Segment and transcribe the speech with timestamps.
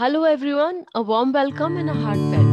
[0.00, 0.86] Hello, everyone.
[0.94, 2.46] A warm welcome and a heartfelt.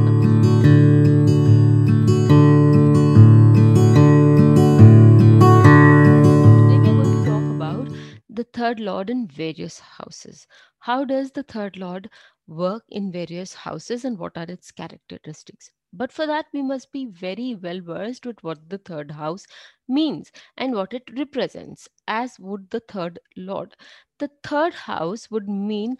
[6.59, 7.87] Today, we are going to talk about
[8.29, 10.45] the third lord in various houses.
[10.79, 12.09] How does the third lord
[12.47, 15.71] work in various houses and what are its characteristics?
[15.93, 19.45] But for that, we must be very well versed with what the third house
[19.87, 23.73] means and what it represents, as would the third lord.
[24.19, 25.95] The third house would mean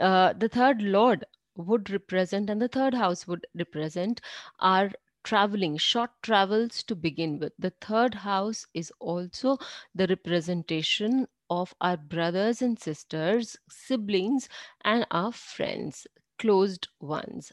[0.00, 1.24] uh, the third lord
[1.56, 4.20] would represent and the third house would represent
[4.60, 4.90] our
[5.24, 7.52] traveling short travels to begin with.
[7.58, 9.58] The third house is also
[9.94, 14.48] the representation of our brothers and sisters siblings
[14.84, 16.06] and our friends
[16.38, 17.52] closed ones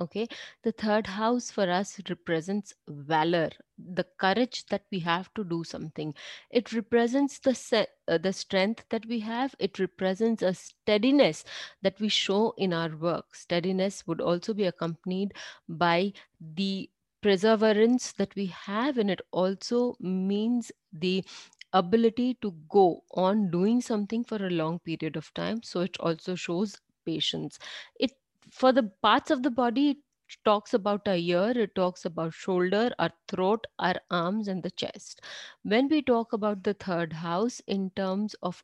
[0.00, 0.26] okay?
[0.62, 6.14] The third house for us represents valor the courage that we have to do something.
[6.50, 9.54] It represents the se- uh, the strength that we have.
[9.58, 11.44] It represents a steadiness
[11.82, 13.34] that we show in our work.
[13.34, 15.34] Steadiness would also be accompanied
[15.68, 16.90] by the
[17.22, 21.24] perseverance that we have and it also means the
[21.72, 25.62] ability to go on doing something for a long period of time.
[25.62, 27.58] So it also shows patience.
[27.98, 28.12] It
[28.60, 29.98] for the parts of the body it
[30.48, 35.20] talks about our ear it talks about shoulder our throat our arms and the chest.
[35.62, 38.62] When we talk about the third house in terms of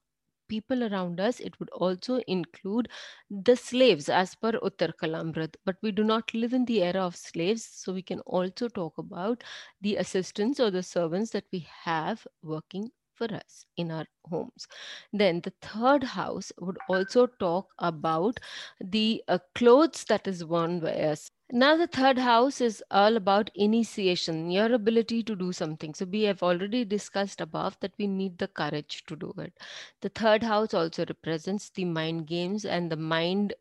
[0.49, 2.89] people around us it would also include
[3.31, 7.17] the slaves as per uttar kalamrat but we do not live in the era of
[7.17, 9.45] slaves so we can also talk about
[9.83, 14.67] the assistants or the servants that we have working for us in our homes
[15.13, 18.39] then the third house would also talk about
[18.81, 21.31] the uh, clothes that is worn by us.
[21.51, 25.95] Now, the third house is all about initiation, your ability to do something.
[25.95, 29.55] So, we have already discussed above that we need the courage to do it.
[30.03, 33.55] The third house also represents the mind games and the mind.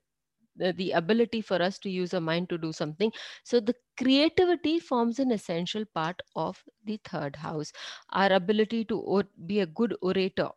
[0.57, 3.11] The, the ability for us to use a mind to do something.
[3.43, 7.71] So, the creativity forms an essential part of the third house.
[8.11, 10.49] Our ability to or- be a good orator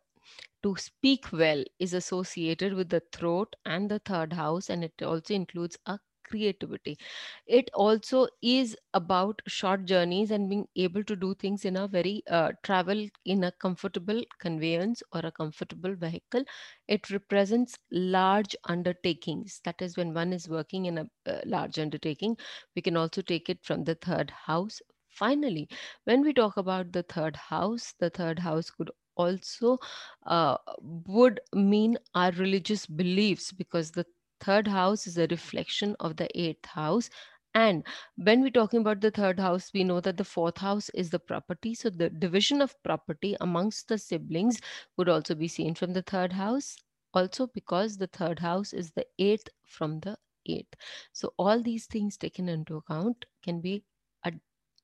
[0.63, 5.33] to speak well is associated with the throat and the third house and it also
[5.33, 5.99] includes a
[6.31, 6.97] creativity.
[7.45, 12.23] It also is about short journeys and being able to do things in a very
[12.29, 16.43] uh, travel in a comfortable conveyance or a comfortable vehicle.
[16.87, 19.61] It represents large undertakings.
[19.65, 22.37] That is when one is working in a uh, large undertaking
[22.75, 24.81] we can also take it from the third house.
[25.09, 25.67] Finally
[26.05, 29.77] when we talk about the third house the third house could also
[30.25, 34.05] uh, would mean our religious beliefs because the
[34.41, 37.09] third house is a reflection of the eighth house.
[37.53, 37.85] And
[38.15, 41.19] when we're talking about the third house we know that the fourth house is the
[41.19, 41.73] property.
[41.75, 44.59] So the division of property amongst the siblings
[44.97, 46.77] would also be seen from the third house.
[47.13, 50.73] Also because the third house is the eighth from the eighth.
[51.13, 53.83] So all these things taken into account can be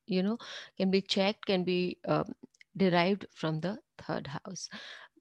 [0.08, 0.38] you know
[0.78, 2.34] can be checked can be um,
[2.76, 4.70] derived from the third house.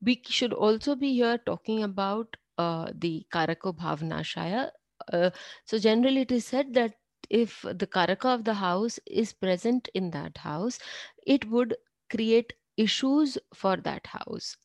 [0.03, 4.71] We should also be here talking about uh, the Karako Bhavanashaya.
[5.13, 5.31] Uh,
[5.65, 6.95] so, generally, it is said that
[7.31, 10.79] if the Karaka of the house is present in that house,
[11.27, 11.77] it would
[12.11, 14.57] create issues for that house.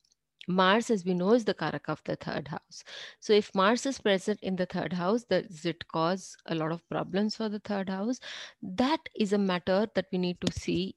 [0.48, 2.84] Mars, as we know, is the Karaka of the third house.
[3.20, 6.88] So, if Mars is present in the third house, does it cause a lot of
[6.90, 8.20] problems for the third house?
[8.62, 10.96] That is a matter that we need to see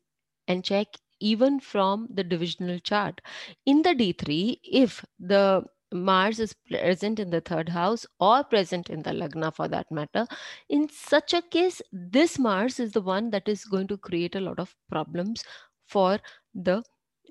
[0.49, 0.89] and check
[1.21, 3.21] even from the divisional chart.
[3.67, 9.03] In the D3, if the Mars is present in the third house or present in
[9.03, 10.27] the Lagna for that matter,
[10.69, 14.41] in such a case, this Mars is the one that is going to create a
[14.41, 15.45] lot of problems
[15.87, 16.19] for
[16.55, 16.83] the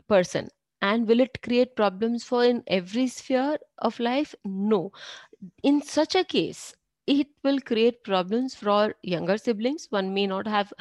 [0.07, 0.49] person.
[0.81, 4.33] And will it create problems for in every sphere of life?
[4.45, 4.91] No.
[5.63, 6.73] In such a case,
[7.07, 9.87] it will create problems for younger siblings.
[9.89, 10.71] One may not have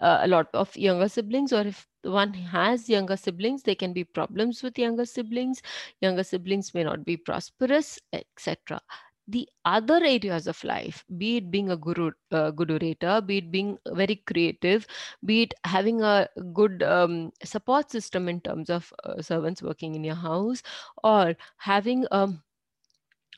[0.00, 4.04] uh, a lot of younger siblings, or if one has younger siblings, there can be
[4.04, 5.62] problems with younger siblings.
[6.00, 8.80] Younger siblings may not be prosperous, etc
[9.28, 13.50] the other areas of life be it being a guru uh, good orator be it
[13.52, 14.86] being very creative
[15.24, 20.02] be it having a good um, support system in terms of uh, servants working in
[20.02, 20.62] your house
[21.04, 22.42] or having um,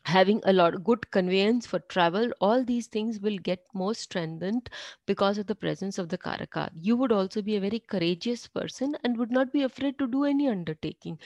[0.05, 4.69] having a lot of good conveyance for travel all these things will get more strengthened
[5.05, 6.69] because of the presence of the karaka.
[6.73, 10.23] You would also be a very courageous person and would not be afraid to do
[10.25, 11.19] any undertaking.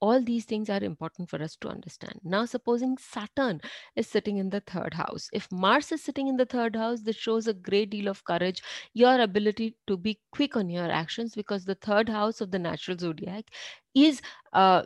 [0.00, 2.20] All these things are important for us to understand.
[2.22, 3.62] Now supposing saturn
[3.96, 5.30] is sitting in the third house.
[5.32, 8.62] If mars is sitting in the third house this shows a great deal of courage
[8.92, 12.98] your ability to be quick on your actions because the third house of the natural
[12.98, 13.46] zodiac
[13.94, 14.20] is
[14.52, 14.82] uh,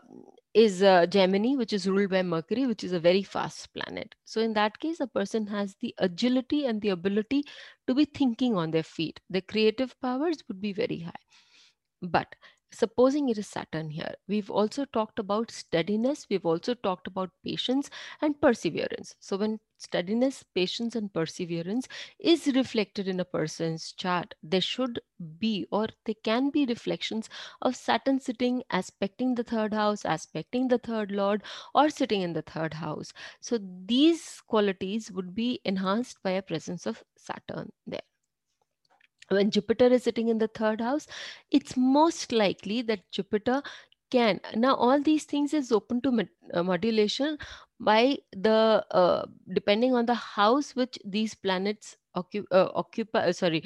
[0.55, 4.14] is uh, Gemini, which is ruled by Mercury, which is a very fast planet.
[4.25, 7.44] So, in that case, a person has the agility and the ability
[7.87, 9.20] to be thinking on their feet.
[9.31, 11.12] The creative powers would be very high.
[12.02, 12.35] But
[12.72, 17.90] supposing it is Saturn here, we've also talked about steadiness, we've also talked about patience
[18.20, 19.14] and perseverance.
[19.20, 21.88] So, when steadiness, patience, and perseverance
[22.19, 25.00] is reflected in a person's chart, there should
[25.38, 27.28] be or there can be reflections
[27.62, 31.43] of Saturn sitting, aspecting the third house, aspecting the third lord,
[31.75, 33.12] or sitting in the third house.
[33.40, 38.00] So, these qualities would be enhanced by a presence of Saturn there
[39.30, 41.06] when Jupiter is sitting in the third house,
[41.50, 43.62] it's most likely that Jupiter
[44.10, 44.40] can.
[44.54, 47.38] Now, all these things is open to uh, modulation
[47.78, 53.20] by the uh, depending on the house which these planets occup- uh, occupy.
[53.28, 53.64] Uh, sorry,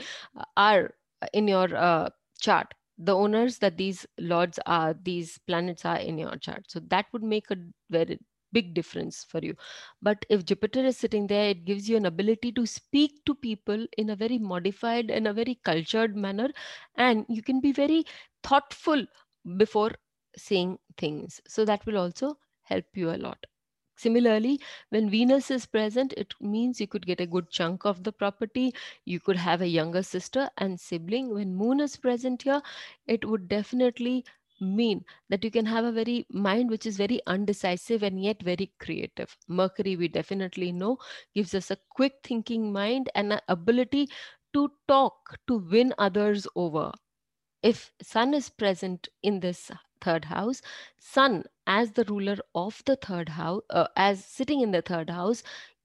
[0.56, 0.94] are
[1.32, 2.74] in your uh, chart.
[2.98, 6.66] The owners that these lords are, these planets are in your chart.
[6.68, 7.56] So that would make a
[7.90, 8.20] very
[8.54, 9.54] big difference for you.
[10.02, 13.86] But if Jupiter is sitting there, it gives you an ability to speak to people
[13.98, 16.50] in a very modified and a very cultured manner.
[16.96, 18.04] And you can be very
[18.42, 19.06] thoughtful
[19.56, 19.92] before
[20.36, 21.40] saying things.
[21.46, 23.44] So that will also help you a lot.
[23.96, 24.60] Similarly,
[24.90, 28.74] when Venus is present, it means you could get a good chunk of the property.
[29.04, 31.32] You could have a younger sister and sibling.
[31.32, 32.60] When Moon is present here,
[33.06, 34.24] it would definitely
[34.64, 38.72] mean that you can have a very mind which is very undecisive and yet very
[38.80, 39.36] creative.
[39.48, 40.98] Mercury, we definitely know,
[41.34, 44.08] gives us a quick thinking mind and an ability
[44.54, 46.92] to talk, to win others over.
[47.62, 49.70] If Sun is present in this
[50.00, 50.60] third house,
[50.98, 55.42] Sun as the ruler of the third house, uh, as sitting in the third house,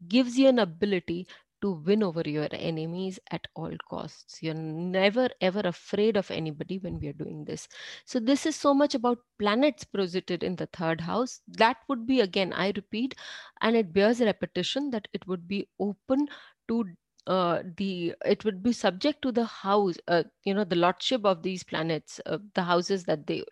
[0.07, 1.27] gives you an ability
[1.61, 4.41] to win over your enemies at all costs.
[4.41, 7.67] You're never ever afraid of anybody when we are doing this.
[8.05, 11.41] So, this is so much about planets posited in the third house.
[11.47, 13.15] That would be, again, I repeat,
[13.61, 16.27] and it bears repetition that it would be open
[16.67, 16.85] to
[17.27, 21.43] uh, the it would be subject to the house uh, you know the lordship of
[21.43, 23.43] these planets uh, the houses that they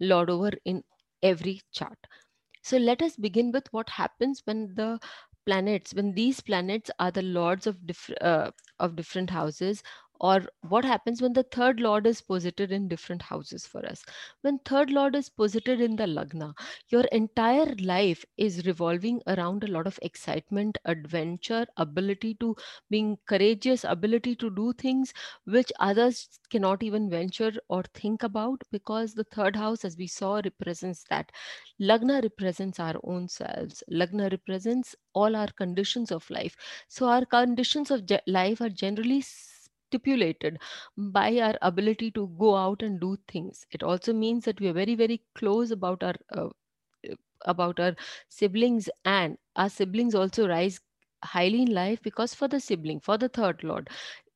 [0.00, 0.82] lord over in
[1.22, 1.98] every chart
[2.62, 4.98] so let us begin with what happens when the
[5.46, 9.82] planets when these planets are the lords of different uh, of different houses
[10.22, 14.04] or what happens when the third lord is posited in different houses for us?
[14.42, 16.54] When third lord is posited in the lagna
[16.88, 22.56] your entire life is revolving around a lot of excitement adventure ability to
[22.90, 25.12] being courageous ability to do things
[25.44, 30.40] which others cannot even venture or think about because the third house as we saw
[30.44, 31.30] represents that.
[31.80, 33.82] Lagna represents our own selves.
[33.90, 36.56] Lagna represents all our conditions of life.
[36.88, 39.22] So our conditions of life are generally
[39.92, 40.58] stipulated
[40.96, 43.66] by our ability to go out and do things.
[43.70, 46.48] It also means that we are very, very close about our uh,
[47.44, 47.96] about our
[48.28, 50.80] siblings, and our siblings also rise
[51.24, 53.88] highly in life because for the sibling, for the third lord,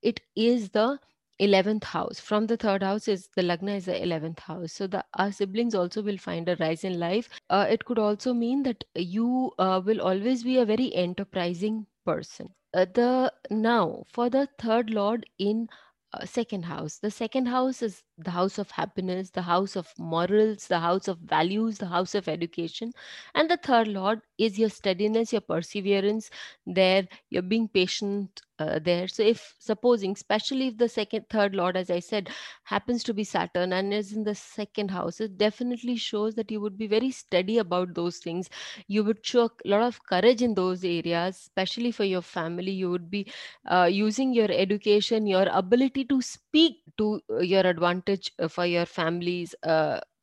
[0.02, 0.98] it is the
[1.38, 2.20] 11th house.
[2.20, 4.72] From the third house is the lagna is the 11th house.
[4.72, 7.28] So the our siblings also will find a rise in life.
[7.50, 12.54] Uh, it could also mean that you uh, will always be a very enterprising person
[12.84, 15.68] the now for the third lord in
[16.12, 16.98] uh, second house.
[16.98, 21.18] The second house is the house of happiness the house of morals the house of
[21.18, 22.92] values the house of education.
[23.34, 26.30] And the third lord is your steadiness your perseverance.
[26.66, 29.08] There you're being patient uh, there.
[29.08, 32.28] So if supposing especially if the second third lord as i said
[32.64, 36.60] happens to be saturn and is in the second house it definitely shows that you
[36.60, 38.48] would be very steady about those things.
[38.88, 42.72] You would show a lot of courage in those areas especially for your family.
[42.72, 43.30] You would be
[43.66, 48.86] uh, using your education your ability to speak to uh, your advantage uh, for your
[48.86, 49.54] family's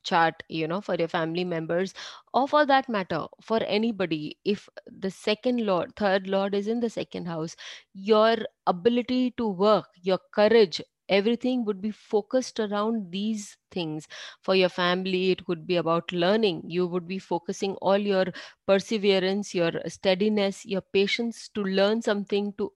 [0.03, 1.93] chart you know for your family members
[2.33, 6.89] or for that matter for anybody if the second lord third lord is in the
[6.89, 7.55] second house
[7.93, 14.07] your ability to work your courage everything would be focused around these things.
[14.41, 16.63] For your family it could be about learning.
[16.65, 18.27] You would be focusing all your
[18.65, 22.71] perseverance your steadiness your patience to learn something to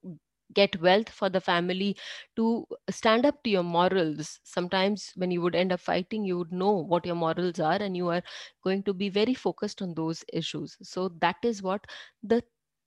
[0.60, 1.96] get wealth for the family
[2.36, 6.52] to stand up to your morals sometimes when you would end up fighting you would
[6.52, 8.24] know what your morals are and you are
[8.64, 11.86] going to be very focused on those issues so that is what
[12.24, 12.42] the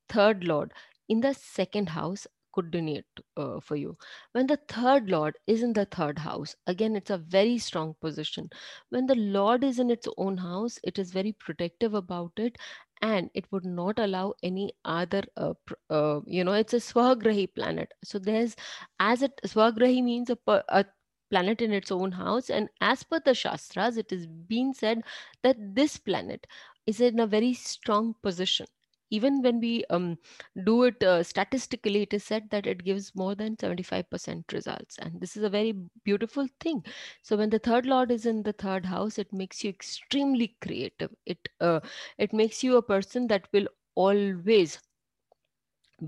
[0.09, 0.73] third lord
[1.09, 3.05] in the second house could donate
[3.37, 3.97] uh, for you.
[4.33, 8.50] When the third Lord is in the third house, again, it's a very strong position.
[8.89, 12.57] When the Lord is in its own house, it is very protective about it
[13.02, 15.54] and it would not allow any other uh,
[15.90, 17.92] uh, you know it's a swagrahi planet.
[18.04, 18.57] So there's
[18.99, 20.38] as it swagrahi means a,
[20.69, 20.85] a
[21.30, 25.02] planet in its own house and as per the shastras it is being said
[25.42, 26.47] that this planet
[26.87, 28.66] is in a very strong position
[29.11, 30.19] even when we um,
[30.64, 35.21] do it uh, statistically it is said that it gives more than 75% results and
[35.21, 35.75] this is a very
[36.05, 36.85] beautiful thing.
[37.23, 41.11] So when the third lord is in the third house it makes you extremely creative.
[41.26, 41.81] It uh,
[42.19, 44.79] it makes you a person that will always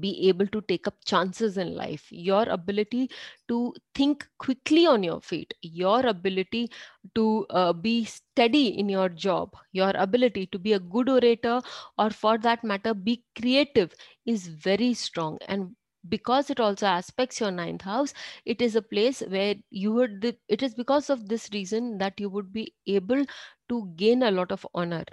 [0.01, 2.07] be able to take up chances in life.
[2.11, 3.11] Your ability
[3.49, 6.71] to think quickly on your feet your ability
[7.15, 11.61] to uh, be steady in your job your ability to be a good orator
[11.99, 13.95] or for that matter be creative
[14.25, 15.39] is very strong.
[15.49, 15.77] And
[16.09, 18.13] because it also aspects your ninth house
[18.45, 22.29] it is a place where you would it is because of this reason that you
[22.29, 23.25] would be able
[23.69, 25.05] to gain a lot of honor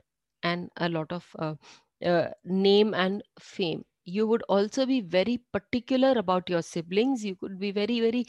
[0.44, 1.54] and a lot of uh,
[2.06, 7.24] uh, name and fame you would also be very particular about your siblings.
[7.26, 8.26] You could be very very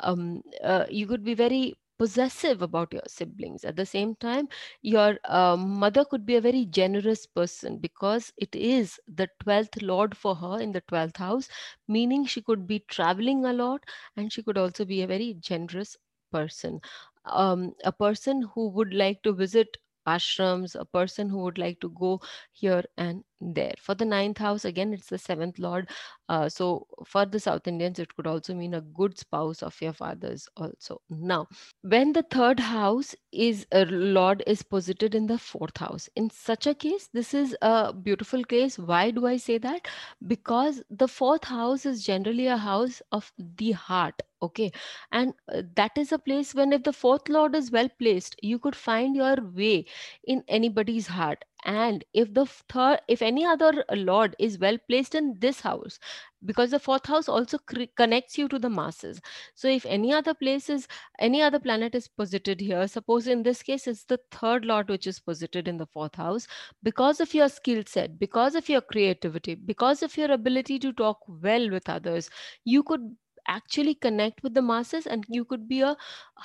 [0.00, 3.64] um, uh, you could be very possessive about your siblings.
[3.64, 4.48] At the same time
[4.82, 10.16] your uh, mother could be a very generous person because it is the 12th lord
[10.16, 11.48] for her in the 12th house
[11.88, 13.84] meaning she could be traveling a lot
[14.16, 15.96] and she could also be a very generous
[16.32, 16.80] person.
[17.24, 19.76] Um, a person who would like to visit
[20.08, 23.74] ashrams a person who would like to go here and there.
[23.78, 25.88] For the ninth house again it's the seventh lord.
[26.28, 29.92] Uh, so for the south indians it could also mean a good spouse of your
[29.92, 31.00] father's also.
[31.10, 31.46] Now
[31.82, 36.66] when the third house is a lord is posited in the fourth house in such
[36.66, 38.78] a case this is a beautiful case.
[38.78, 39.88] Why do i say that?
[40.26, 44.72] Because the fourth house is generally a house of the heart okay?
[45.12, 48.58] And uh, that is a place when if the fourth lord is well placed you
[48.58, 49.86] could find your way
[50.24, 55.34] in anybody's heart and if the third if any other lord is well placed in
[55.40, 55.98] this house
[56.44, 57.58] because the fourth house also
[57.96, 59.20] connects you to the masses.
[59.54, 60.88] So if any other place is
[61.20, 65.06] any other planet is posited here suppose in this case it's the third lord which
[65.06, 66.46] is posited in the fourth house
[66.82, 71.18] because of your skill set because of your creativity because of your ability to talk
[71.28, 72.28] well with others
[72.64, 73.16] you could
[73.56, 75.96] actually connect with the masses and you could be a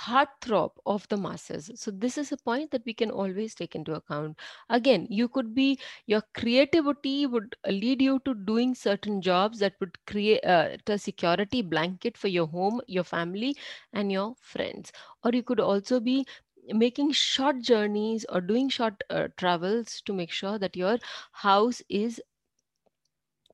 [0.06, 1.72] heartthrob of the masses.
[1.76, 4.38] So this is a point that we can always take into account.
[4.70, 9.98] Again you could be your creativity would lead you to doing certain jobs that would
[10.06, 13.56] create uh, a security blanket for your home your family
[13.94, 14.92] and your friends.
[15.24, 16.26] Or you could also be
[16.70, 20.98] making short journeys or doing short uh, travels to make sure that your
[21.32, 22.22] house is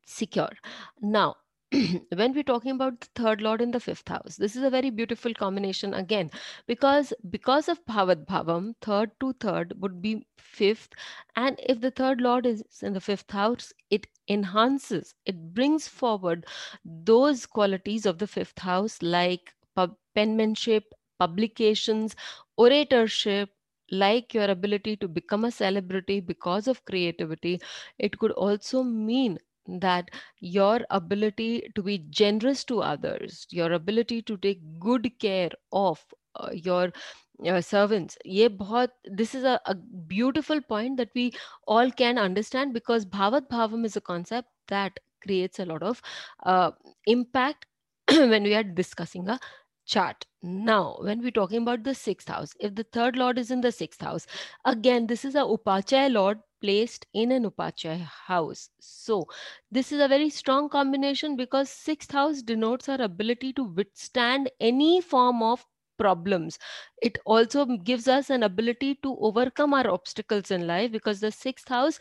[0.06, 0.54] secure.
[1.02, 1.36] Now
[2.20, 4.90] when we're talking about the third lord in the fifth house this is a very
[4.90, 6.30] beautiful combination again
[6.68, 10.90] because because of bhavad bhavam third to third would be fifth
[11.36, 16.46] and if the third lord is in the fifth house it enhances it brings forward
[17.12, 19.54] those qualities of the fifth house like
[20.16, 22.16] penmanship publications
[22.60, 23.50] oratorship
[23.92, 27.60] like your ability to become a celebrity because of creativity.
[28.00, 34.38] It could also mean that your ability to be generous to others your ability to
[34.38, 36.04] take good care of
[36.36, 36.92] uh, your
[37.48, 41.32] uh, servants ye bahut, this is a, a beautiful point that we
[41.68, 46.02] all can understand because bhavat bhavam is a concept that creates a lot of
[46.44, 46.72] uh,
[47.06, 47.66] impact
[48.10, 49.40] when we are discussing a
[49.86, 50.26] chart.
[50.42, 53.72] Now, when we're talking about the sixth house, if the third lord is in the
[53.72, 54.28] sixth house,
[54.66, 58.70] again, this is a Upachaya lord placed in an Upachaya house.
[58.80, 59.28] So,
[59.72, 65.02] this is a very strong combination because sixth house denotes our ability to withstand any
[65.02, 65.66] form of
[65.98, 66.58] problems.
[67.02, 71.70] It also gives us an ability to overcome our obstacles in life because the sixth
[71.70, 72.00] house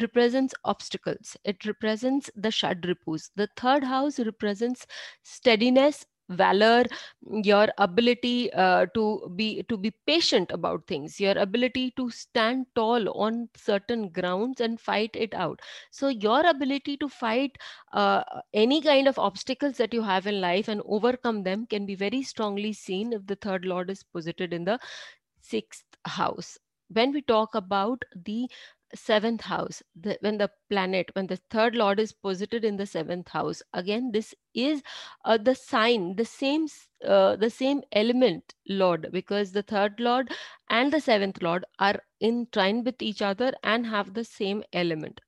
[0.00, 1.36] represents obstacles.
[1.44, 3.30] It represents the Shadripus.
[3.36, 4.86] The third house represents
[5.22, 6.84] steadiness valor
[7.42, 13.08] your ability uh, to be to be patient about things your ability to stand tall
[13.18, 15.60] on certain grounds and fight it out.
[15.90, 17.56] So your ability to fight
[17.92, 18.22] uh,
[18.54, 22.22] any kind of obstacles that you have in life and overcome them can be very
[22.22, 24.78] strongly seen if the third lord is posited in the
[25.40, 26.58] sixth house.
[26.92, 28.50] When we talk about the
[28.94, 33.28] seventh house the, when the planet when the third lord is posited in the seventh
[33.28, 34.82] house again this is
[35.24, 36.66] uh, the sign the same
[37.06, 40.30] uh, the same element lord because the third lord
[40.68, 45.20] and the seventh lord are in trine with each other and have the same element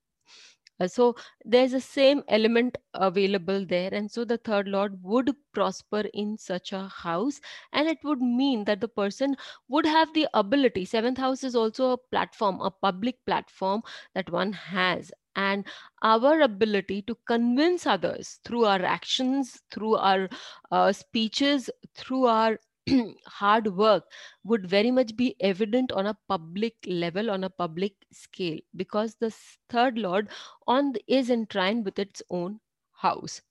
[0.79, 1.15] uh, so
[1.45, 6.71] there's a same element available there and so the third lord would prosper in such
[6.73, 7.39] a house
[7.71, 9.35] and it would mean that the person
[9.67, 10.85] would have the ability.
[10.85, 13.81] Seventh house is also a platform a public platform
[14.15, 15.65] that one has and
[16.01, 20.29] our ability to convince others through our actions through our
[20.71, 22.59] uh, speeches through our
[23.25, 24.05] hard work
[24.43, 29.31] would very much be evident on a public level on a public scale because the
[29.69, 30.29] third lord
[30.67, 32.59] on the, is in trine with its own
[32.93, 33.41] house.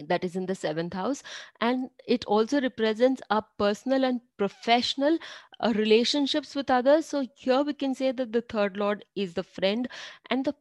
[0.00, 1.22] That is in the seventh house
[1.60, 5.18] and it also represents our personal and professional
[5.60, 7.06] uh, relationships with others.
[7.06, 9.88] So here we can say that the third lord is the friend
[10.30, 10.54] and the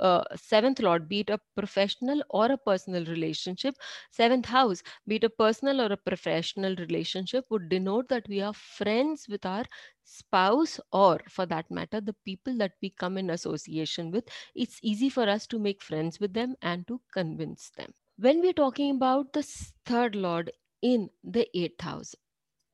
[0.00, 3.74] uh, seventh lord be it a professional or a personal relationship.
[4.10, 8.54] Seventh house be it a personal or a professional relationship would denote that we are
[8.54, 9.64] friends with our
[10.04, 14.24] spouse or for that matter the people that we come in association with.
[14.54, 17.92] It's easy for us to make friends with them and to convince them.
[18.18, 19.42] When we're talking about the
[19.86, 22.14] third lord in the eighth house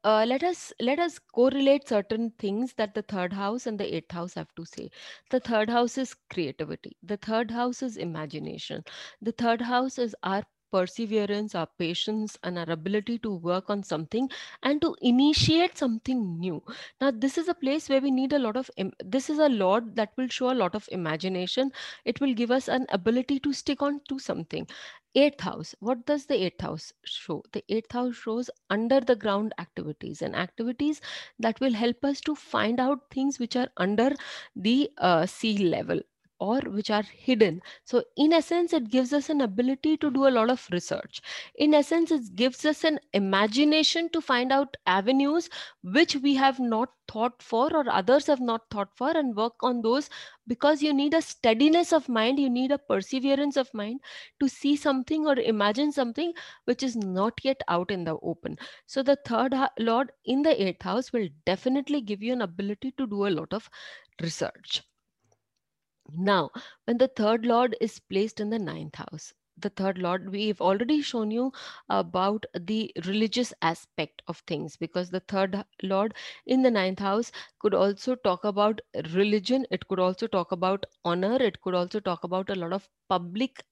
[0.09, 4.13] uh, let us let us correlate certain things that the third house and the eighth
[4.13, 4.91] house have to say.
[5.31, 6.97] The third house is creativity.
[7.03, 8.85] The third house is imagination.
[9.23, 14.29] The third house is our perseverance our patience and our ability to work on something
[14.63, 16.63] and to initiate something new.
[17.01, 18.71] Now this is a place where we need a lot of
[19.05, 21.73] this is a lord that will show a lot of imagination.
[22.05, 24.67] It will give us an ability to stick on to something.
[25.15, 27.43] Eighth house what does the eighth house show?
[27.53, 31.01] The eighth house shows under the ground activities and activities
[31.39, 34.13] that will help us to find out things which are under
[34.55, 36.01] the uh, sea level
[36.41, 37.61] or which are hidden.
[37.85, 41.21] So, in essence, it gives us an ability to do a lot of research.
[41.57, 45.49] In essence, it gives us an imagination to find out avenues
[45.83, 49.81] which we have not thought for or others have not thought for and work on
[49.83, 50.11] those
[50.47, 54.01] because you need a steadiness of mind, you need a perseverance of mind
[54.41, 56.33] to see something or imagine something
[56.65, 58.57] which is not yet out in the open.
[58.87, 63.07] So, the third Lord in the eighth house will definitely give you an ability to
[63.07, 63.69] do a lot of
[64.21, 64.83] research.
[66.13, 66.51] Now,
[66.85, 71.01] when the third lord is placed in the ninth house, the third lord we've already
[71.03, 71.51] shown you
[71.89, 76.15] about the religious aspect of things because the third lord
[76.47, 78.81] in the ninth house could also talk about
[79.15, 82.89] religion it could also talk about honor it could also talk about a lot of
[83.09, 83.65] public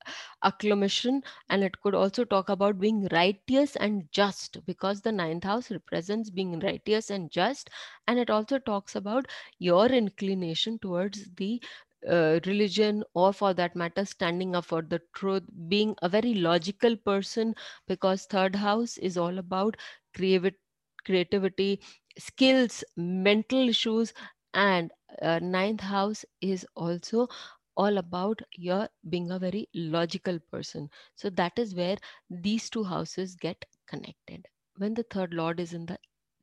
[0.43, 5.71] acclamation and it could also talk about being righteous and just because the ninth house
[5.71, 7.71] represents being righteous and just
[8.09, 9.27] and it also talks about
[9.59, 11.63] your inclination towards the
[12.09, 16.97] uh, religion or for that matter standing up for the truth being a very logical
[16.97, 17.55] person
[17.89, 19.77] because third house is all about
[20.15, 20.57] creativity
[21.05, 21.81] creativity
[22.19, 24.13] skills mental issues
[24.55, 24.91] and
[25.23, 27.29] uh, ninth house is also
[27.77, 30.89] all about your being a very logical person.
[31.15, 31.97] So that is where
[32.31, 35.99] these two houses get connected when the third lord is in the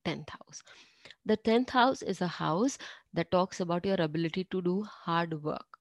[0.05, 0.61] 10th house
[1.25, 2.77] the 10th house is a house
[3.13, 5.72] that talks about your ability to do hard work.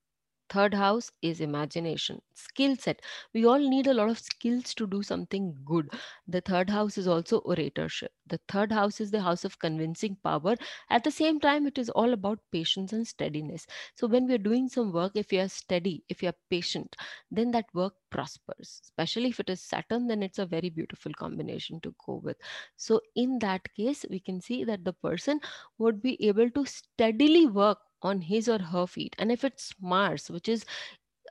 [0.48, 3.00] Third house is imagination, skill set.
[3.32, 5.90] We all need a lot of skills to do something good.
[6.28, 8.08] The third house is also oratorship.
[8.26, 10.56] The third house is the house of convincing power.
[10.90, 13.66] At the same time, it is all about patience and steadiness.
[13.94, 16.96] So, when we are doing some work, if you are steady, if you are patient,
[17.30, 18.80] then that work prospers.
[18.84, 22.36] Especially if it is Saturn, then it's a very beautiful combination to go with.
[22.76, 25.40] So, in that case, we can see that the person
[25.78, 29.14] would be able to steadily work on his or her feet.
[29.18, 30.64] And if it's Mars, which is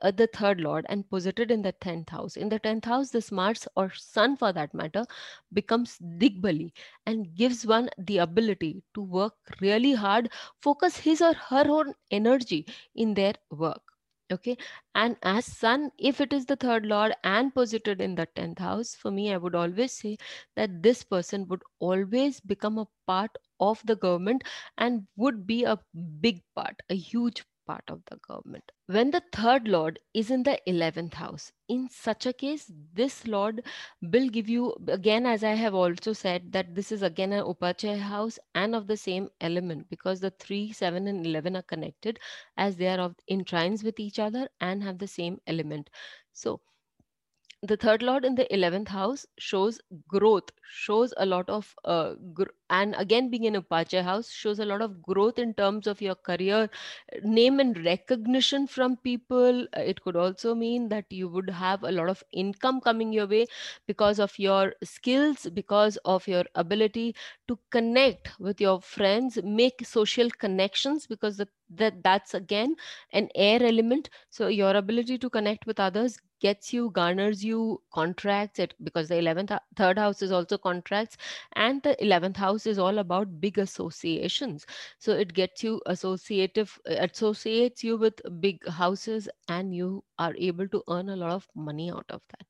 [0.02, 3.30] uh, the third lord and posited in the 10th house in the 10th house this
[3.30, 5.04] mars or sun for that matter
[5.52, 6.72] becomes digbali
[7.06, 10.30] and gives one the ability to work really hard
[10.60, 13.91] focus his or her own energy in their work
[14.32, 14.56] okay?
[14.94, 18.94] And as sun if it is the third lord and posited in the 10th house
[18.94, 20.16] for me i would always say
[20.56, 24.42] that this person would always become a part of the government
[24.78, 25.78] and would be a
[26.20, 28.70] big part a huge part of the government.
[28.86, 33.62] When the third lord is in the 11th house in such a case this lord
[34.02, 37.98] will give you again as i have also said that this is again an upachaya
[37.98, 42.18] house and of the same element because the 3 7 and 11 are connected
[42.56, 45.88] as they are of in trines with each other and have the same element.
[46.32, 46.60] So
[47.64, 52.14] the third lord in the 11th house shows growth shows a lot of uh,
[52.70, 56.14] and again being in upachaya house shows a lot of growth in terms of your
[56.16, 56.68] career
[57.24, 59.66] name and recognition from people.
[59.74, 63.46] It could also mean that you would have a lot of income coming your way
[63.86, 67.14] because of your skills because of your ability
[67.48, 72.74] to connect with your friends make social connections because the, that that's again
[73.12, 74.10] an air element.
[74.30, 79.16] So your ability to connect with others gets you garners you contracts it because the
[79.16, 81.16] 11th third house is also contracts
[81.54, 84.66] and the 11th house is all about big associations.
[84.98, 90.82] So it gets you associative associates you with big houses and you are able to
[90.88, 92.46] earn a lot of money out of that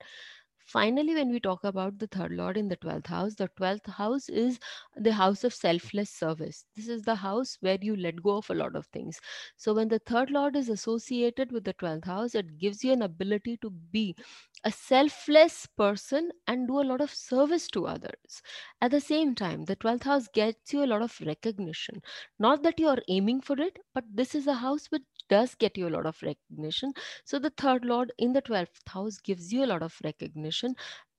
[0.67, 4.29] Finally, when we talk about the third lord in the 12th house, the 12th house
[4.29, 4.59] is
[4.97, 6.65] the house of selfless service.
[6.75, 9.21] This is the house where you let go of a lot of things.
[9.57, 13.03] So, when the third lord is associated with the 12th house, it gives you an
[13.03, 14.17] ability to be
[14.65, 18.43] a selfless person and do a lot of service to others.
[18.81, 22.03] At the same time, the 12th house gets you a lot of recognition.
[22.39, 25.03] Not that you are aiming for it, but this is a house which
[25.35, 26.93] does get you a lot of recognition.
[27.25, 30.75] So, the third lord in the 12th house gives you a lot of recognition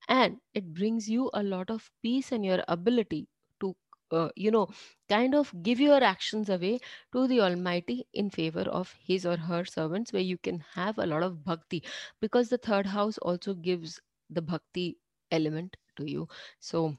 [0.08, 3.28] and it brings you a lot of peace and your ability
[3.62, 3.76] to
[4.12, 4.68] uh, you know
[5.10, 6.80] kind of give your actions away
[7.14, 11.06] to the almighty in favor of his or her servants where you can have a
[11.06, 11.84] lot of bhakti
[12.22, 14.00] because the third house also gives
[14.30, 14.98] the bhakti
[15.32, 16.28] element to you
[16.60, 16.96] so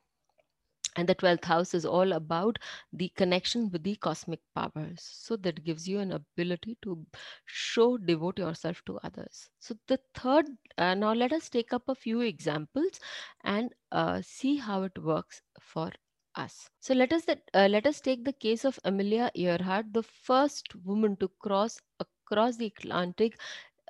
[0.97, 2.59] and the 12th house is all about
[2.93, 5.01] the connection with the cosmic powers.
[5.03, 7.07] So that gives you an ability to
[7.47, 9.51] show devote yourself to others.
[9.59, 10.47] So the third
[10.79, 13.01] uh, now let us take up a few examples
[13.43, 15.91] and uh, see how it works for
[16.35, 16.69] us.
[16.81, 21.17] So let us uh, let us take the case of amelia earhart the first woman
[21.19, 23.39] to cross across the atlantic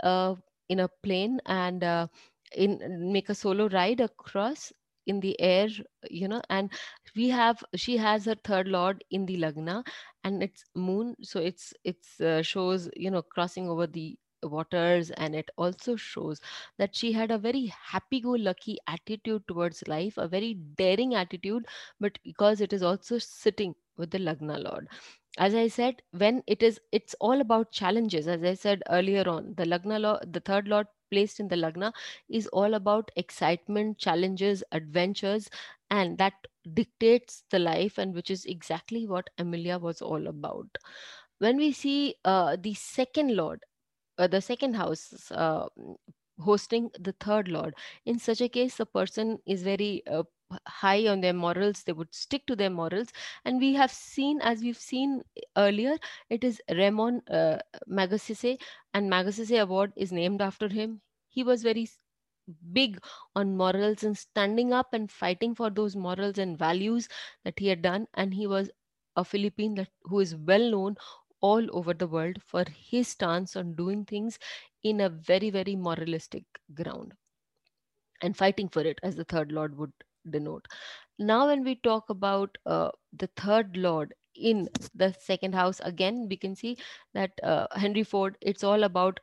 [0.02, 0.34] uh,
[0.68, 2.06] in a plane and uh,
[2.54, 4.72] in make a solo ride across
[5.06, 5.68] in the air
[6.10, 6.70] you know and
[7.16, 9.82] we have she has her third lord in the lagna
[10.24, 15.34] and it's moon so it's it's uh, shows you know crossing over the waters and
[15.34, 16.38] it also shows
[16.78, 21.64] that she had a very happy go lucky attitude towards life a very daring attitude
[21.98, 24.88] but because it is also sitting with the lagna lord.
[25.38, 28.28] As i said when it is it's all about challenges.
[28.28, 31.92] As i said earlier on the lagna law the third lord placed in the lagna
[32.28, 35.48] is all about excitement challenges adventures
[35.90, 36.34] and that
[36.72, 40.68] dictates the life and which is exactly what amelia was all about.
[41.38, 43.60] When we see uh, the second lord
[44.18, 45.66] uh, the second house uh,
[46.40, 47.74] hosting the third lord
[48.06, 50.22] in such a case the person is very uh,
[50.66, 53.08] high on their morals they would stick to their morals.
[53.44, 55.22] And we have seen as we've seen
[55.56, 55.96] earlier
[56.30, 61.00] it is Ramon uh, and Magsaysay award is named after him.
[61.28, 61.88] He was very
[62.72, 62.98] big
[63.34, 67.08] on morals and standing up and fighting for those morals and values
[67.44, 68.06] that he had done.
[68.14, 68.70] And he was
[69.16, 70.96] a philippine that who is well known
[71.40, 74.38] all over the world for his stance on doing things
[74.82, 77.14] in a very very moralistic ground
[78.20, 79.92] and fighting for it as the third lord would
[80.30, 80.66] denote.
[81.18, 86.36] Now when we talk about uh, the third lord in the second house again we
[86.36, 86.76] can see
[87.14, 89.20] that uh, henry ford it's all about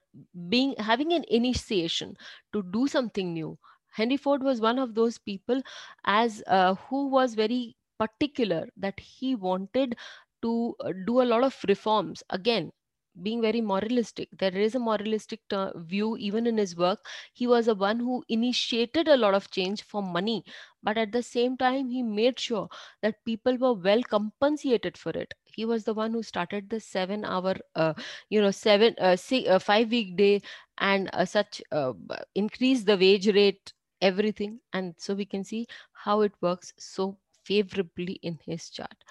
[0.50, 2.16] being having an initiation
[2.54, 3.58] to do something new.
[3.90, 5.62] Henry ford was one of those people
[6.06, 9.96] as uh, who was very particular that he wanted
[10.42, 12.24] to uh, do a lot of reforms.
[12.30, 12.72] Again
[13.22, 14.30] being very moralistic.
[14.38, 15.42] There is a moralistic
[15.76, 17.06] view even in his work.
[17.34, 20.44] He was the one who initiated a lot of change for money
[20.84, 22.68] but at the same time he made sure
[23.02, 25.34] that people were well compensated for it.
[25.46, 27.94] He was the one who started the seven hour uh,
[28.30, 30.42] you know seven uh, six, uh, five week day
[30.78, 31.94] and uh, such uh,
[32.36, 34.60] increase the wage rate everything.
[34.74, 39.04] And so we can see how it works so favorably in his chart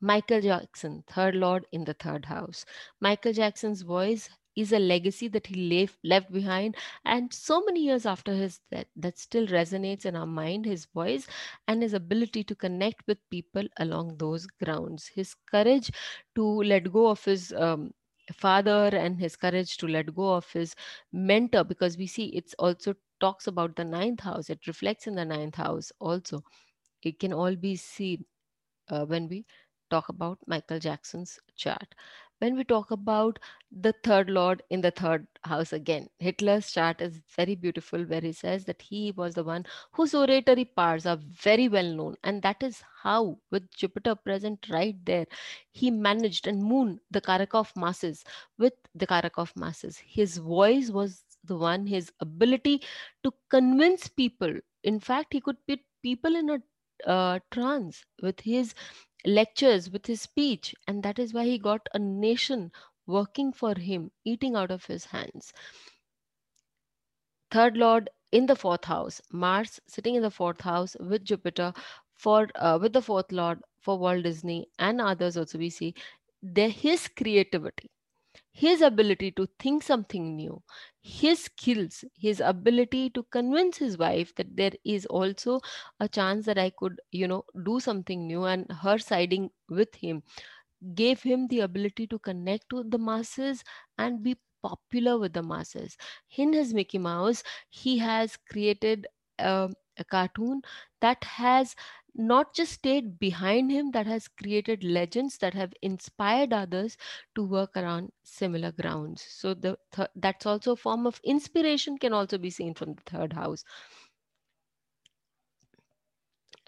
[0.00, 2.64] Michael Jackson, third lord in the third house.
[3.00, 8.06] Michael Jackson's voice is a legacy that he left, left behind and so many years
[8.06, 11.28] after his death that still resonates in our mind his voice
[11.68, 15.06] and his ability to connect with people along those grounds.
[15.14, 15.92] His courage
[16.34, 17.92] to let go of his um,
[18.34, 20.74] father and his courage to let go of his
[21.12, 24.50] mentor because we see it's also talks about the ninth house.
[24.50, 26.42] It reflects in the ninth house also.
[27.02, 28.24] It can all be seen
[28.88, 29.44] uh, when we
[29.90, 31.94] talk about Michael Jackson's chart.
[32.40, 33.40] When we talk about
[33.72, 38.32] the third lord in the third house again, Hitler's chart is very beautiful, where he
[38.32, 42.14] says that he was the one whose oratory powers are very well known.
[42.22, 45.26] And that is how, with Jupiter present right there,
[45.72, 48.24] he managed and Moon, the Karaka of masses,
[48.56, 49.98] with the Karaka of masses.
[49.98, 52.82] His voice was the one, his ability
[53.24, 54.54] to convince people.
[54.84, 56.58] In fact, he could put people in a
[57.06, 58.74] uh, trance with his
[59.24, 62.72] lectures, with his speech, and that is why he got a nation
[63.06, 65.52] working for him, eating out of his hands.
[67.50, 71.72] Third Lord in the fourth house, Mars sitting in the fourth house with Jupiter
[72.16, 75.94] for uh, with the fourth Lord for Walt Disney and others also we see
[76.42, 77.90] there his creativity
[78.60, 80.62] his ability to think something new,
[81.00, 85.60] his skills, his ability to convince his wife that there is also
[86.00, 90.22] a chance that I could, you know, do something new, and her siding with him
[90.94, 93.64] gave him the ability to connect with the masses
[93.98, 95.96] and be popular with the masses.
[96.36, 99.06] In his Mickey Mouse, he has created
[99.38, 100.62] a, a cartoon
[101.00, 101.74] that has
[102.18, 106.98] not just stayed behind him, that has created legends that have inspired others
[107.36, 109.22] to work around similar grounds.
[109.28, 113.02] So the th- that's also a form of inspiration can also be seen from the
[113.06, 113.64] third house.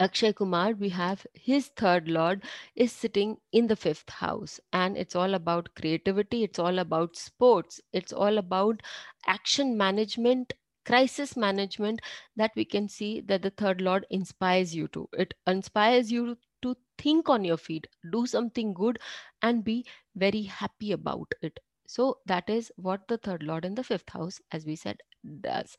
[0.01, 2.43] Akshay Kumar, we have his third lord
[2.75, 7.79] is sitting in the fifth house, and it's all about creativity, it's all about sports,
[7.93, 8.81] it's all about
[9.25, 10.53] action management,
[10.85, 12.01] crisis management
[12.35, 15.07] that we can see that the third lord inspires you to.
[15.13, 18.99] It inspires you to think on your feet, do something good,
[19.41, 21.59] and be very happy about it.
[21.87, 24.97] So that is what the third lord in the fifth house, as we said,
[25.41, 25.77] does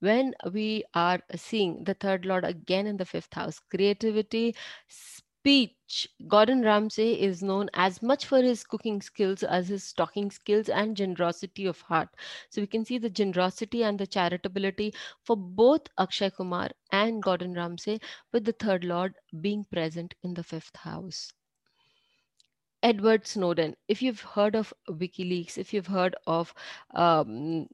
[0.00, 4.54] when we are seeing the third lord again in the fifth house creativity
[5.44, 10.70] speech gordon ramsay is known as much for his cooking skills as his talking skills
[10.70, 12.08] and generosity of heart.
[12.48, 17.52] So we can see the generosity and the charitability for both akshay kumar and gordon
[17.52, 18.00] ramsay
[18.32, 21.32] with the third lord being present in the fifth house.
[22.82, 26.54] Edward Snowden, if you've heard of WikiLeaks, if you've heard of
[26.94, 27.68] um,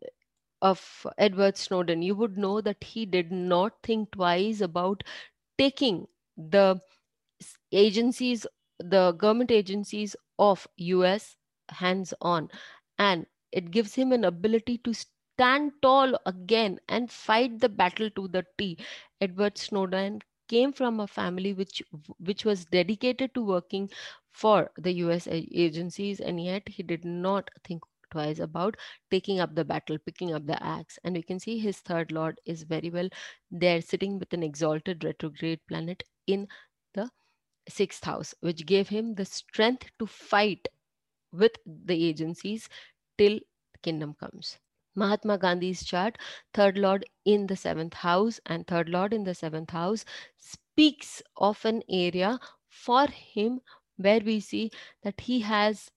[0.63, 5.03] of Edward Snowden, you would know that he did not think twice about
[5.59, 6.07] taking
[6.37, 6.81] the
[7.73, 8.47] agencies,
[8.79, 11.37] the government agencies of US
[11.69, 12.49] hands on.
[12.99, 18.29] And it gives him an ability to stand tall again and fight the battle to
[18.29, 18.79] the T.
[19.21, 21.83] Edward Snowden came from a family which
[22.19, 23.89] which was dedicated to working
[24.33, 28.77] for the US agencies and yet he did not think twice about
[29.11, 30.99] taking up the battle, picking up the axe.
[31.05, 33.09] And we can see his third lord is very well
[33.51, 36.49] there, sitting with an exalted retrograde planet in
[36.95, 37.11] the
[37.71, 40.69] sixth house, which gave him the strength to fight
[41.33, 42.69] with the agencies
[43.19, 43.41] till
[43.83, 44.59] kingdom comes.
[44.95, 46.19] Mahatma Gandhi's chart,
[46.53, 50.05] third lord in the seventh house, and third lord in the seventh house
[50.39, 53.61] speaks of an area for him
[53.97, 54.71] where we see
[55.03, 55.91] that he has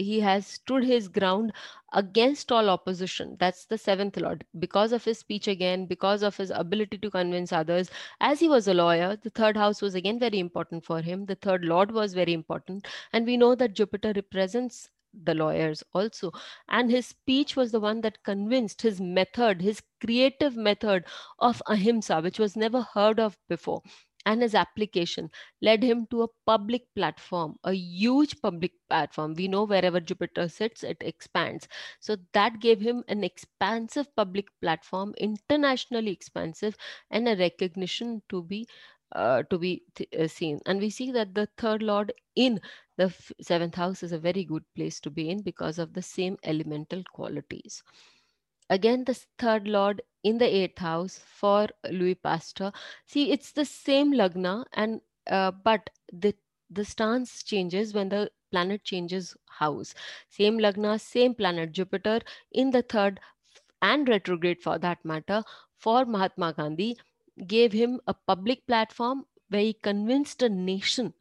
[0.00, 1.52] he has stood his ground
[1.92, 3.36] against all opposition.
[3.38, 7.52] That's the seventh lord because of his speech again because of his ability to convince
[7.52, 11.26] others as he was a lawyer the third house was again very important for him.
[11.26, 12.86] The third lord was very important.
[13.12, 16.32] And we know that jupiter represents the lawyers also.
[16.68, 21.04] And his speech was the one that convinced his method his creative method
[21.38, 23.82] of ahimsa which was never heard of before
[24.26, 25.30] and his application
[25.62, 29.34] led him to a public platform, a huge public platform.
[29.34, 31.68] We know wherever Jupiter sits, it expands.
[32.00, 36.76] So that gave him an expansive public platform, internationally expansive,
[37.10, 38.66] and a recognition to be
[39.12, 39.82] uh, to be
[40.18, 40.60] uh, seen.
[40.66, 42.60] And we see that the third lord in
[42.96, 46.36] the seventh house is a very good place to be in because of the same
[46.44, 47.82] elemental qualities.
[48.70, 52.72] Again, the third lord in the eighth house for Louis Pasteur.
[53.06, 56.34] See, it's the same lagna, and uh, but the
[56.70, 59.94] the stance changes when the planet changes house.
[60.30, 62.20] Same lagna, same planet, Jupiter
[62.52, 63.20] in the third
[63.82, 65.44] and retrograde for that matter
[65.76, 66.98] for Mahatma Gandhi
[67.46, 71.14] gave him a public platform where he convinced a nation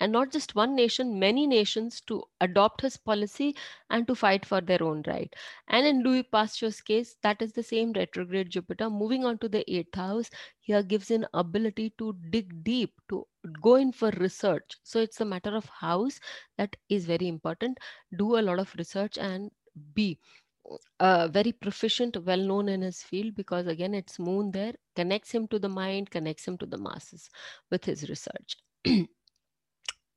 [0.00, 3.56] and not just one nation, many nations to adopt his policy
[3.90, 5.34] and to fight for their own right.
[5.68, 9.68] And in Louis Pasteur's case, that is the same retrograde Jupiter moving on to the
[9.72, 10.30] eighth house.
[10.60, 13.26] Here gives an ability to dig deep, to
[13.60, 14.76] go in for research.
[14.82, 16.20] So it's a matter of house
[16.56, 17.78] that is very important.
[18.16, 19.50] Do a lot of research and
[19.94, 20.18] be
[21.00, 25.48] uh, very proficient, well known in his field because again, it's moon there, connects him
[25.48, 27.30] to the mind, connects him to the masses
[27.70, 28.56] with his research.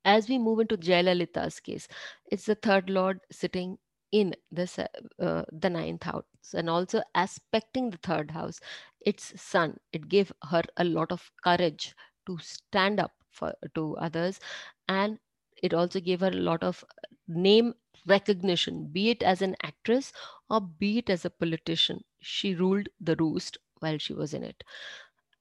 [0.04, 1.88] as we move into Jayalalitha's case,
[2.30, 3.78] it's the third lord sitting
[4.10, 4.88] in the,
[5.20, 8.60] uh, the ninth house and also aspecting the third house.
[9.00, 11.94] Its Sun it gave her a lot of courage
[12.26, 14.38] to stand up for to others
[14.88, 15.18] and
[15.62, 16.84] it also gave her a lot of
[17.28, 17.74] name
[18.06, 20.12] recognition, be it as an actress
[20.50, 22.00] or be it as a politician.
[22.20, 24.62] She ruled the roost while she was in it.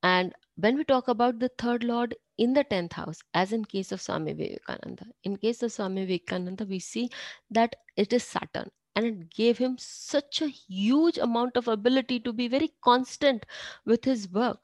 [0.04, 3.92] And when we talk about the third lord in the 10th house, as in case
[3.92, 7.10] of Swami Vivekananda, in case of Swami Vivekananda, we see
[7.50, 12.34] that it is Saturn and it gave him such a huge amount of ability to
[12.34, 13.46] be very constant
[13.86, 14.64] with his work.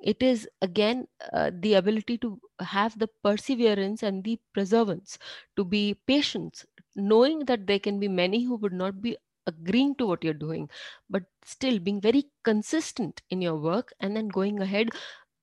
[0.00, 5.18] It is again uh, the ability to have the perseverance and the perseverance,
[5.56, 10.06] to be patient, knowing that there can be many who would not be agreeing to
[10.06, 10.68] what you're doing,
[11.08, 14.90] but still being very consistent in your work and then going ahead.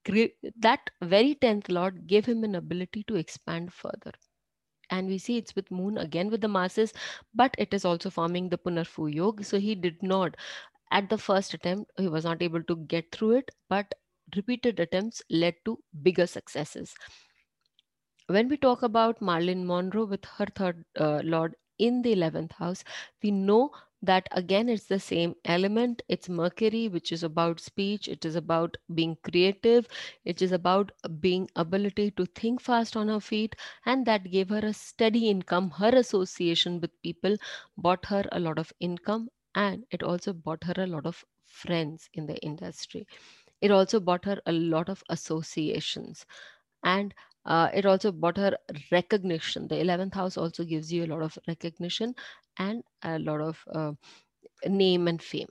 [0.05, 4.11] That very 10th Lord gave him an ability to expand further.
[4.89, 6.93] And we see it's with Moon again with the masses,
[7.33, 9.43] but it is also forming the Punarphoo Yog.
[9.43, 10.35] So he did not,
[10.91, 13.93] at the first attempt, he was not able to get through it, but
[14.35, 16.95] repeated attempts led to bigger successes
[18.27, 22.83] when we talk about Marilyn Monroe with her third uh, Lord in the 11th house,
[23.21, 23.71] we know
[24.03, 26.01] that again it's the same element.
[26.09, 29.87] It's Mercury, which is about speech, it is about being creative,
[30.25, 34.59] it is about being ability to think fast on her feet, and that gave her
[34.63, 35.71] a steady income.
[35.71, 37.37] Her association with people
[37.77, 42.09] bought her a lot of income, and it also bought her a lot of friends
[42.13, 43.07] in the industry.
[43.61, 46.25] It also bought her a lot of associations.
[46.83, 47.13] And
[47.45, 48.57] uh, it also bought her
[48.91, 49.67] recognition.
[49.67, 52.15] The 11th house also gives you a lot of recognition
[52.57, 53.93] and a lot of uh,
[54.67, 55.49] name and fame.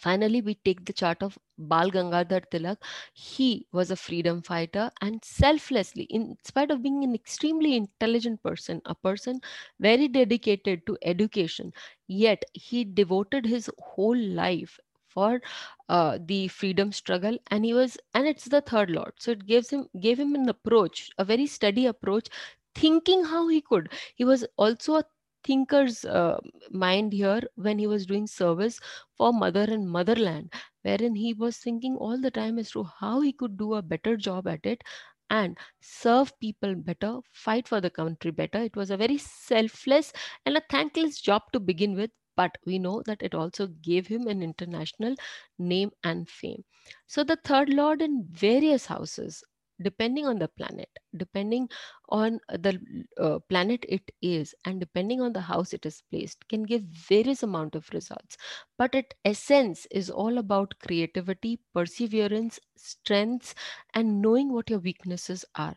[0.00, 2.78] Finally, we take the chart of Bal Gangadhar Tilak.
[3.12, 8.80] He was a freedom fighter and selflessly, in spite of being an extremely intelligent person,
[8.84, 9.40] a person
[9.80, 11.72] very dedicated to education,
[12.08, 15.40] yet he devoted his whole life for
[15.88, 19.12] uh, the freedom struggle and he was and it's the third lord.
[19.18, 22.28] So it gives him gave him an approach a very steady approach
[22.74, 23.90] thinking how he could.
[24.14, 25.04] He was also a
[25.44, 26.38] thinker's uh,
[26.70, 28.78] mind here when he was doing service
[29.16, 33.32] for mother and motherland wherein he was thinking all the time as to how he
[33.32, 34.82] could do a better job at it
[35.28, 38.58] and serve people better fight for the country better.
[38.58, 40.12] It was a very selfless
[40.44, 44.26] and a thankless job to begin with but we know that it also gave him
[44.26, 45.14] an international
[45.58, 46.64] name and fame.
[47.06, 49.44] So the third lord in various houses
[49.82, 51.68] depending on the planet depending
[52.08, 52.72] on the
[53.18, 57.42] uh, planet it is and depending on the house it is placed can give various
[57.42, 58.36] amount of results.
[58.78, 63.54] But its essence is all about creativity perseverance strengths
[63.94, 65.76] and knowing what your weaknesses are.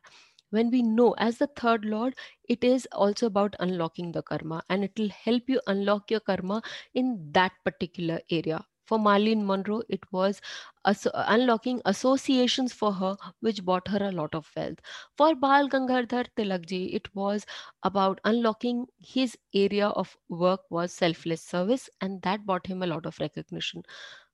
[0.51, 2.15] When we know as the third lord
[2.47, 6.61] it is also about unlocking the karma and it will help you unlock your karma
[6.93, 10.41] in that particular area for Marilyn Monroe, it was
[10.86, 14.79] as- unlocking associations for her, which brought her a lot of wealth.
[15.17, 17.45] For Bal Gangadhar Tilakji, it was
[17.84, 23.06] about unlocking his area of work was selfless service, and that brought him a lot
[23.06, 23.84] of recognition.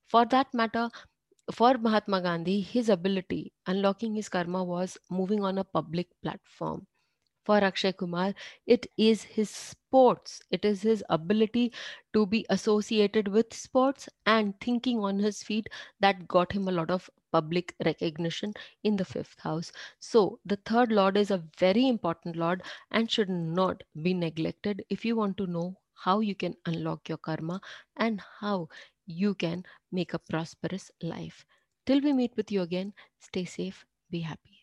[0.08, 0.90] For that matter,
[1.52, 6.86] for Mahatma Gandhi, his ability, unlocking his karma, was moving on a public platform
[7.44, 8.34] for Akshay Kumar,
[8.66, 10.40] it is his sports.
[10.50, 11.72] It is his ability
[12.12, 15.66] to be associated with sports and thinking on his feet
[16.00, 19.72] that got him a lot of public recognition in the fifth house.
[19.98, 25.04] So, the third lord is a very important lord and should not be neglected if
[25.04, 27.60] you want to know how you can unlock your karma
[27.96, 28.68] and how
[29.06, 31.44] you can make a prosperous life.
[31.86, 34.58] Till we meet with you again, stay safe, be happy.